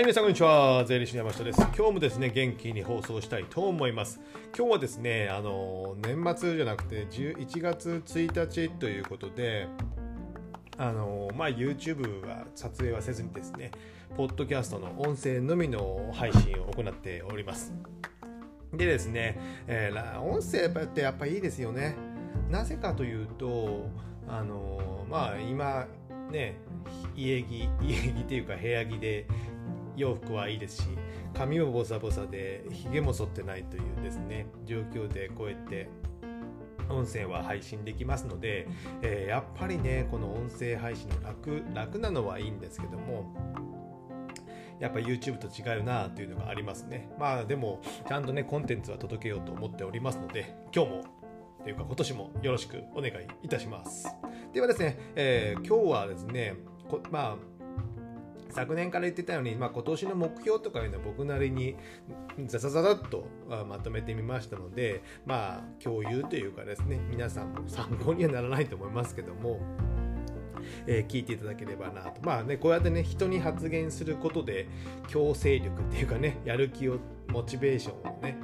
[0.00, 0.82] はい、皆さんこんにちは。
[0.86, 1.60] 税理士の山下です。
[1.76, 4.18] 今日もですね、元気に放送したいと思います。
[4.56, 9.68] 今日はですね、あの、年末じゃなくて、11月1日ということで、
[10.78, 13.72] あの、まあ、YouTube は撮影はせずにですね、
[14.16, 17.74] ポッドキャストの音声のみの配信を行っております。
[18.72, 21.94] でですね、えー、音声ってやっぱいいですよね。
[22.48, 23.90] なぜかというと、
[24.26, 25.86] あの、まあ、今、
[26.30, 26.56] ね、
[27.14, 29.26] 家着、家着っていうか部屋着で
[29.96, 30.88] 洋服はいいですし
[31.34, 35.88] 髪もボサボサでひげも剃ってないというですね状況でこうやって
[36.88, 38.66] 音声は配信できますので、
[39.02, 43.32] えー、やっぱりねこの音声配信の楽楽なのはいいんですけども
[44.80, 47.10] やっぱ YouTube と違うなというのがありますね。
[47.18, 51.04] まあでもちゃんとねコンテンツは届けようと思っておりますので今日も
[51.62, 53.12] というか今年もよろしくお願い
[53.42, 54.08] いたします。
[54.54, 56.54] ではですね、えー、今日はですね
[57.10, 57.59] まあ
[58.50, 61.76] 昨年から言ってたように、まあ、今年の目標とかいうのは僕なりに
[62.46, 63.26] ザザザザッと
[63.68, 69.60] まとめてみましたのでまあ共有というかですね皆さんも参考にはならないと思いますけども
[70.86, 72.20] えー、聞いていただければなと。
[72.22, 74.68] まあね、こうやってね、人に発言することで、
[75.08, 76.98] 強制力っていうかね、やる気を、
[77.28, 78.36] モチベーションをね、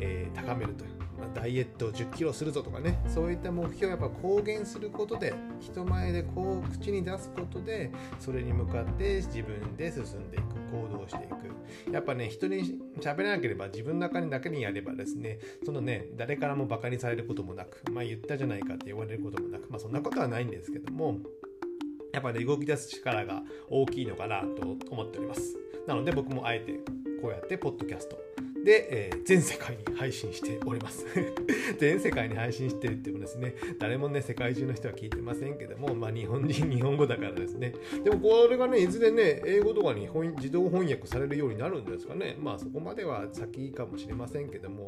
[0.00, 0.97] えー、高めるという。
[1.34, 11.36] ダイエットを1 0キロするぞとかねそういった目標をやっぱ公言することで人前でこう口に出すことでそれに向かって自分で進んでいく行動していく。
[11.92, 21.18] やっぱね人に喋らなければ自分の中にだけにやればですねそのね誰からもバカにされることもなくまあ言ったじゃないかって言われることもなくまあそんなことはないんですけども
[22.12, 25.56] やっぱり、ね、動き出す力が大きいのかなと思っております。
[25.86, 26.72] なので僕もあえて
[27.22, 28.18] こうやってポッドキャスト
[28.64, 31.04] で、えー、全世界に配信しております
[31.78, 37.74] 全世界に配信してるってもですね、誰もね、世界中の人は聞いてませんけども、まあ日本人、日本語だからですね。
[38.04, 42.36] でもこれがね、いずれね、英語とかに自動翻訳されるようになるんですかね。
[42.40, 44.84] まあそこまでは先かもしれませんけども、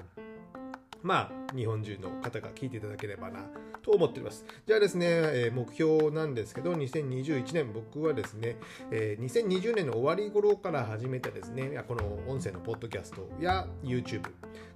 [1.03, 3.41] まあ、日本中の方が聞いていただければな
[3.83, 4.45] と思っております。
[4.67, 8.57] じゃあですね、え、目標なんですけど、2021年、僕はですね、
[8.91, 14.31] え、2020年の終わり頃から始めたですね、この音声のポッドキャストや YouTube、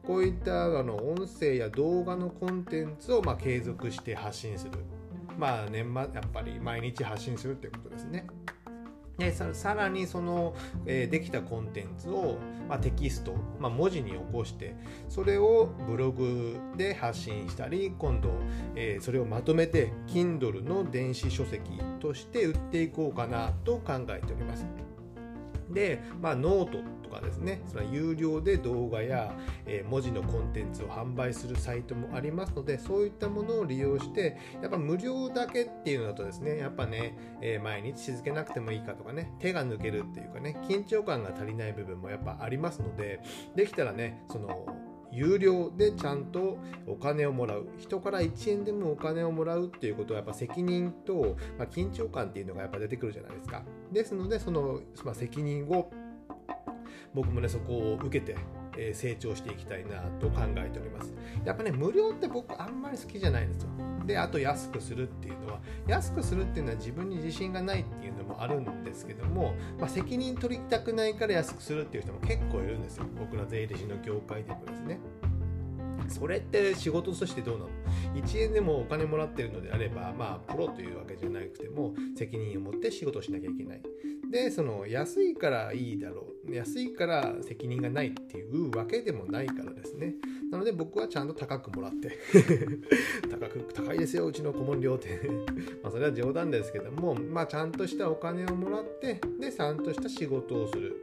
[0.06, 4.72] こういったあの音声や動画のコンテンツをま継続して発信する。
[5.38, 8.26] まあ、年末、やっぱり毎日発信するということですね。
[9.18, 10.54] でさらにその、
[10.86, 12.38] えー、できたコンテンツを、
[12.68, 14.74] まあ、テキスト、まあ、文字に起こして
[15.08, 18.30] それをブログで発信したり今度、
[18.74, 21.62] えー、それをまとめて Kindle の電子書籍
[22.00, 24.66] として売っていこうかなと考えております。
[25.70, 29.34] で、まあ、ノートとかですね、その有料で動画や、
[29.66, 43.20] え、文字のコンテンツを販売するサイトもありますので、そういったものを利用して、やっぱ無料だけっていうのだとですね、やっぱね、え、毎日続けなくてもいいかとかね、手が抜けるっていうかね、緊張感が足りない部分もやっぱありますので、
[43.54, 44.66] できたらね、その、
[45.14, 47.68] 有料でちゃんとお金をもらう。
[47.78, 53.62] 人から1円でもお金をもらうっていうことはやっぱ責任と、ま、緊張感っていうのがやっぱ出てくるじゃないですか。
[53.94, 55.90] ですのでその、まあ、責任を
[57.14, 58.36] 僕もねそこを受けて
[58.76, 61.12] え成長していきたいなと考えております。
[61.44, 63.68] やっぱね、無料って僕あんまり好きじゃないんですよ。
[64.06, 73.06] で、あと安くするっていうのは、安くするっていうのは自分に自信がないっていうのもあるんですけども、まあ、責任取りたくないから安くするっていう人も結構いるんですよ。
[73.18, 74.98] 僕ら税理士の業界でもですね。
[76.08, 77.70] それって仕事としてどうなの
[78.14, 83.82] ?1 円でもお金もらってるのであれば、まあ、プロというわけじゃなくても、責任を持って仕事しなきゃいけない。
[84.30, 86.54] で、その、安いからいいだろう。
[86.54, 90.14] 安いから責任がないっていうわけでもないからですね。
[90.50, 92.18] なので僕はちゃんと高くもらって
[93.30, 95.20] 高く、高いですよ、うちの顧問料って
[95.82, 100.96] まあ、それは冗談ですけども、まあ、ちゃんとしたお金をもらって、で、ちゃんとした仕事をする。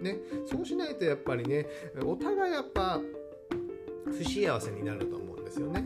[0.00, 1.66] ね、そうしないとやっぱりね、
[2.04, 3.00] お互いやっぱ、
[4.12, 5.84] 不幸せになると思うんですよね。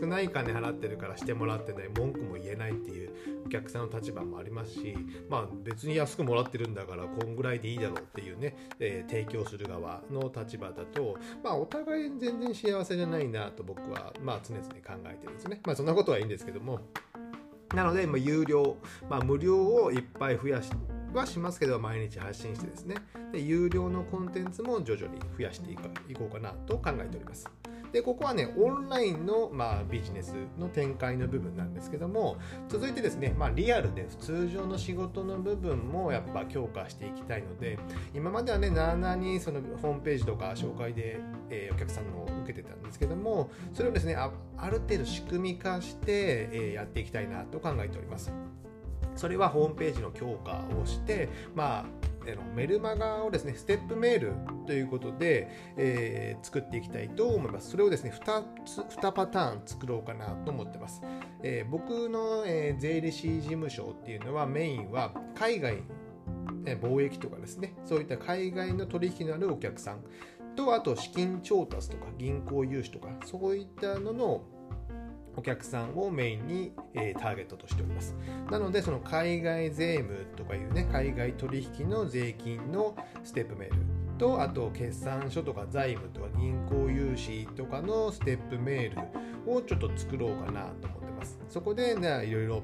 [0.00, 3.10] 少ない金払ってるからしてもらってない文句も言えないっていう
[3.46, 4.96] お客さんの立場もありますし
[5.28, 14.72] まあ別に安くもらってるんだからこんぐらいでいいだろうっていうね、えー、提供する側の立場だとまあお互い全然幸せじゃないなと僕はまあ常々考
[15.06, 16.80] えてるんですねまあそんなことはいいんですけども
[17.74, 18.76] なので、まあ、有料、
[19.08, 20.76] まあ、無料をいっぱい増やして
[21.18, 22.96] はしますけど毎日発信してですね
[23.32, 25.76] で有料のコンテンツも徐々に増やしてい
[26.14, 27.50] こうかなと考えております
[27.92, 32.38] でここはねオンラインの、まあ、ビジネスの展開の部分なんですけども
[32.68, 37.78] 続いてですね、まあ、リアルで通常の仕事の部分もやっぱ強化していきたいので
[38.14, 41.20] 今まではねなあなあにそのホームページとか紹介で、
[41.50, 44.30] えー、お客さんの受けてたんですけどもそれをですねあ
[44.70, 48.32] る程度仕組み化して、えー、やっていきたいなと考えております。
[49.16, 51.84] それはホームページの強化をして、まあ、
[52.54, 54.32] メルマガをですね、ステップメール
[54.66, 57.70] ということで、えー、作っていきたいと思います。
[57.70, 61.02] それをですね、2つ、2パターン作ろうかなと思ってます。
[61.42, 65.82] えー、僕の、えー、税理士事務所っていうのはメインは海外
[66.64, 70.04] 貿易とかですね、そういった海外の取引のあるお客さん
[70.54, 74.42] と、あと資金調達とか銀行融資とか、そういったのの
[75.36, 78.14] お客さんをメインに、えー、ターゲットとしております。
[78.50, 83.76] なので、その海外税務とかいうね、海外取引の税金のステップメール
[84.18, 91.38] と、あと決算書とか財務とか銀行融資とかのステップメールをちょっと作ろうかなと思ってます。
[91.48, 92.62] そこで、ね、いろいろ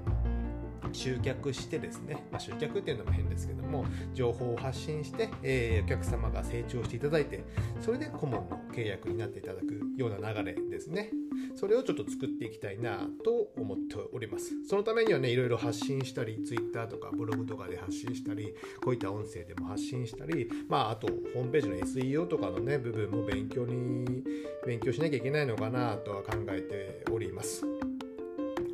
[0.93, 3.85] 集客してですね、まあ、集客っていうのも変ですけども
[4.15, 7.45] 情報を発信して、えー、お客様が成長していただいて
[7.81, 11.11] それで顧問の契約になっていただくような流れですね
[11.57, 24.23] それをちょっと作っていきたいなと思っておりますそのためにはねいろいろ発信したり Twitter とかブログとかで発信したりこういった音声でも発信したりまああとホームページの SEO とかのね部分も勉強に
[24.67, 27.65] 勉強しなきゃいけないのかなとは考えております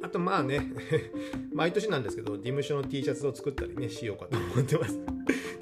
[0.03, 0.61] あとまあね
[1.55, 4.99] 毎年なんですけど、事務所の T シャツを作ったりね、しようかと思ってます。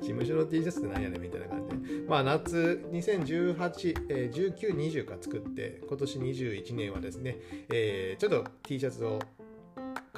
[0.00, 1.71] 事務所の T シャツって何やねんみたいな感じ。
[2.08, 7.38] まあ夏2018、えー、19、20か作って、今年21年はですね、
[7.72, 9.18] えー、ちょっと T シャツを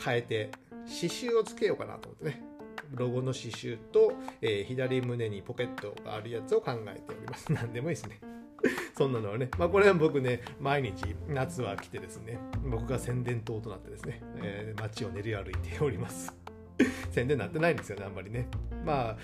[0.02, 0.50] 変えて、
[0.84, 2.54] 刺繍をつけようかなと思ってね。
[2.92, 7.50] ロゴの刺繍と、えー、左胸にポケットがあるやつを考えております。
[7.52, 8.20] 何でもいいですね。
[8.96, 16.34] そんなのはね、まあ、これは僕ね、毎日夏は来てですね、僕が宣伝塔となってですね、えー、街を練り歩いております。
[17.10, 18.46] 宣伝なってないんですよね、あんまりね。
[18.84, 19.18] まあ、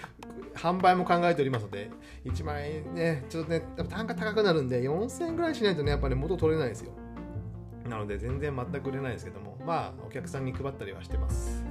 [0.54, 1.90] 販売も考えておりますので、
[2.24, 6.92] 1万円ね、ちょっとね、単価高くなるんで、4000円ぐらいしないとね、やっぱり、ね、元取れないですよ。
[7.88, 11.64] なので、全然全く売れないですけども、まあ、お客さんに配ったりはしてます。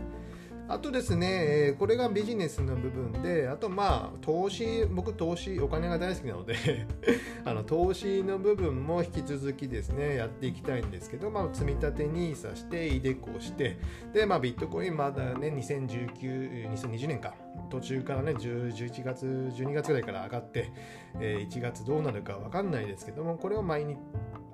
[0.71, 6.56] あとですね、これがビジネスの部分で、あとまあ、投資、僕投資、お金が大好きなので
[7.44, 13.80] あの投資の部分も引き続きですね、やっていきたいんですけど、まあ、積み立て NISA して、イデコして、
[14.13, 17.33] で、まあ、ビットコインまだね、2019、2020年か、
[17.71, 20.71] 途中からね、11月、12月ぐらいから上がって、
[21.19, 23.98] え1月どうなるかわかんないですけども、これを毎日、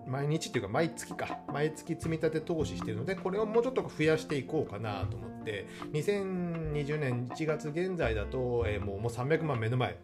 [0.07, 1.39] 毎日っていうか毎月か。
[1.51, 5.67] 毎月積み立て投資してるのでこれをもうちょっと増やしていこうかなと思って。
[5.93, 9.97] 2020年1月現在だと、えー、もうもう300万目の前。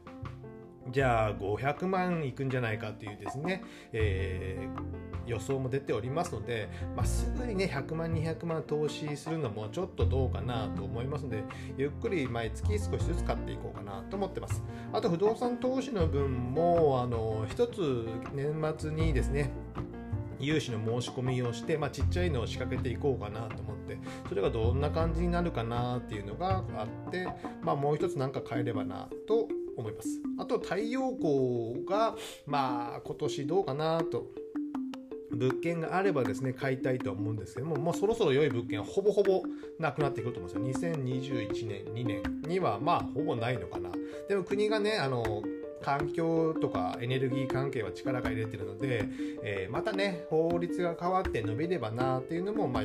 [0.90, 3.64] じゃあ500万いくんじゃないかっていうですね、
[3.94, 11.44] えー、予想も出ておりますので、まあ、すぐにね100万200万投資するのもちょっとどうかなと思いますので
[11.78, 14.64] ゆっくり毎月少しずつ買っていこうかなと思ってます。
[14.92, 19.52] あと不動産投資の分もあの一つ年末にですね
[20.42, 27.28] 融資の申し込みをして、まあ、ちっちゃいのを仕掛けていこうかなと思ってそれがどんな感じになるかなっていうのがあって、
[27.62, 30.10] まあ、もう一つ何か変えればなと思います。
[30.38, 32.16] あと太陽光が
[32.46, 34.28] まあ今年どうかなと
[35.32, 39.42] 物件があればですね買いたいと思うんですけどももうそろそろ良い物件はほぼほぼ
[39.80, 40.92] なくなってくると思うんですよ。
[40.94, 43.90] 2021年2年にはまあほぼないのかな。
[44.28, 45.42] でも国がねあの
[45.82, 49.06] 環境とかエネルギー関係は力が入れてるので、
[49.44, 52.84] えー、またね法律が変わって伸びればなっていうのも、まあ、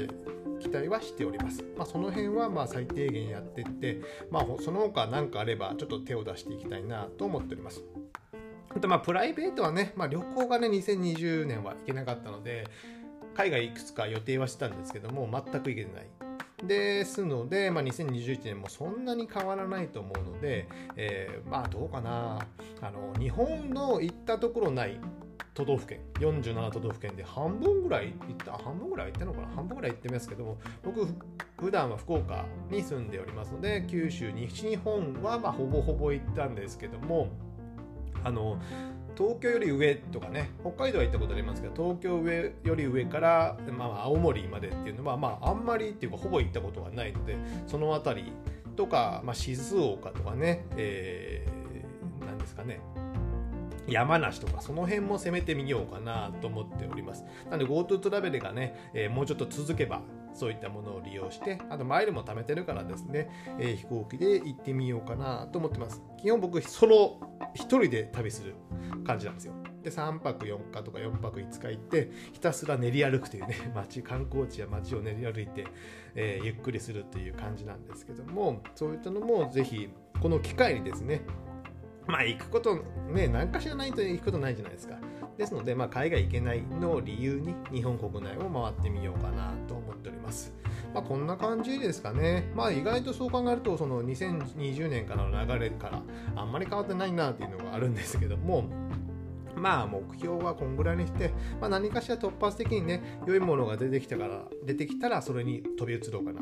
[0.60, 1.64] 期待はしております。
[1.76, 4.00] まあ、その辺はま最低限やっていって、
[4.30, 7.82] まあ、その他何かあればちょっと手を出していきたいなと思っております。
[8.70, 12.66] あとまあプライベートはね、まあ、旅行がね2020年は行けなかったので
[13.34, 16.25] 海外いくつか予定はしてたんですけども全く行けてない。
[16.66, 22.38] ですので、まあ、2021年もそんなに変わらないと思うので、えー、まあどうかな。
[22.80, 25.00] あの日本の行ったところない
[25.54, 29.48] 都道府県47都道府県で半分ぐらい行った半分ぐらい行ったのかな？
[29.48, 31.06] 半分ぐらい行ってますけども僕
[31.58, 37.28] 普段は福岡に住んでおりますので九州西日本はまほぼほぼ行ったんですけども
[38.22, 38.58] あの
[39.16, 48.32] 東京より上とかね北海道は行ったことありますけど東京上より上から、まあ、青森までっていうのは、まあ、あんまりっていうかほぼ行ったことがないのでその辺り
[48.76, 52.80] とか、まあ、静岡とかね、えー、なんですかね
[53.88, 57.24] 山梨とかその辺も攻めてみようかなと思っております。
[57.50, 60.02] なので GoTo トラベルがね、えー、もうちょっと続けば
[60.34, 66.02] そういったものを利用して、あとマイルも貯めてるからですね、えー、飛行機で行ってみようかなと思ってます。
[66.18, 67.20] 基本僕ソロ
[67.56, 68.54] 1人で旅する
[69.04, 69.54] 感じなんですよ。
[69.86, 75.64] で3泊4日とか4泊5日行ってひたすら練り歩くというね 街観光地や街を練り歩いて、
[76.16, 79.88] えー、ゆっくりするという感じなんですけどもそういったのもぜひ
[80.20, 81.20] この機会にですね
[82.06, 82.76] まあ行くこと
[83.12, 84.96] ね何かしらないと行くことないじゃないですか。
[85.36, 90.54] ですので、まあ、海外行けないのを理由に日本国内を回ってみようかなと思っております。
[90.94, 92.50] まあ、こんな感じですかね。
[92.54, 96.02] まあ、意外とそう考えると、その2020年からの流れから
[96.36, 98.64] あんまり変わってないなっていうのがあるんですけども、
[99.56, 106.40] まあ目標はこんぐらいにして、まあ、何かしら突発的にね良いものが出てきたから出てきたらそれに飛び移ろうかな。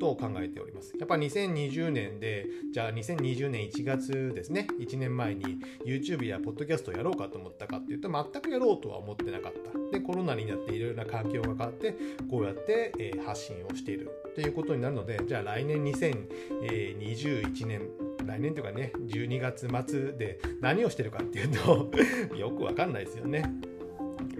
[0.00, 0.94] と考えております。
[0.98, 9.96] やっぱ2020年で、じゃあ2020年1月ですね、1年前に YouTube や Podcast をやろうかと思ったかっていうと、全くやろうとは思ってなかった。
[9.96, 11.94] で、コロナになっていろいろな環境が変わって、
[12.30, 17.90] こうやって、え発信をしているということになるので、じゃあ来年2021年、
[18.24, 21.90] 来年というかね、12月末で何をしてるかっていうと
[22.36, 23.44] よくわかんないですよね。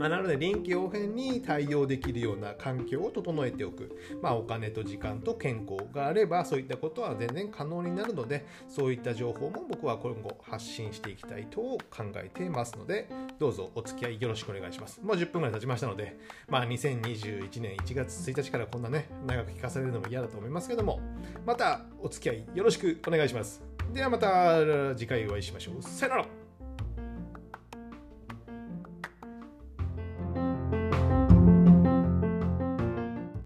[0.00, 15.02] まあ、なので臨機応変に対応できるような環境を整えておく、まあ、お金と時間と健康があればそういったことは全然可能になるのでそういった情報も僕は今後発信していきたいと考えていますのでどうぞお付き合いよろしくお願いします。
[15.02, 16.16] もう10分ぐらい経ちましたので、
[16.48, 20.98] まあ、2021年1月1日からこんなね長く聞かされるのも嫌だと思いますけども
[21.44, 23.62] またお付き合いよろしくお願いします。
[23.92, 25.82] ではまた次回お会いしましょう。
[25.82, 26.39] さよなら。